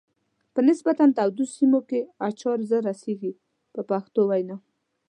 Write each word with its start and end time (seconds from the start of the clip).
په 0.53 0.59
نسبتا 0.67 1.05
تودو 1.17 1.45
سیمو 1.55 1.79
کې 1.89 1.99
اچار 2.27 2.59
زر 2.69 2.81
رسیږي 2.89 3.31
په 3.73 3.81
پښتو 3.89 4.21
وینا. 4.29 4.57